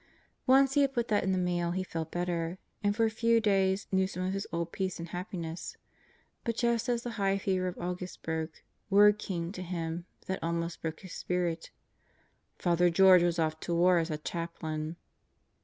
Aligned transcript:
Once 0.47 0.73
he 0.73 0.81
had 0.81 0.93
put 0.95 1.09
that 1.09 1.23
in 1.23 1.31
the 1.31 1.37
mail 1.37 1.69
he 1.69 1.83
felt 1.83 2.09
better 2.11 2.57
and 2.83 2.95
for 2.95 3.05
a 3.05 3.09
few 3.11 3.39
days 3.39 3.85
knew 3.91 4.07
some 4.07 4.23
of 4.23 4.33
his 4.33 4.47
old 4.51 4.71
peace 4.71 4.97
and 4.97 5.09
happiness. 5.09 5.77
But 6.43 6.55
just 6.55 6.89
as 6.89 7.03
the 7.03 7.11
high 7.21 7.37
fever 7.37 7.67
of 7.67 7.77
August 7.77 8.23
broke, 8.23 8.63
word 8.89 9.19
came 9.19 9.51
to 9.51 9.61
him 9.61 10.07
that 10.25 10.41
almost 10.41 10.81
broke 10.81 11.01
his 11.01 11.13
spirit: 11.13 11.69
Father 12.57 12.89
George 12.89 13.21
was 13.21 13.37
off 13.37 13.59
to 13.59 13.75
war 13.75 13.99
as 13.99 14.09
a 14.09 14.17
chaplain. 14.17 14.95